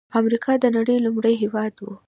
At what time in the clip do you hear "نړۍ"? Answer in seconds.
0.77-0.97